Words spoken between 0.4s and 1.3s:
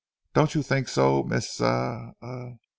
you think so,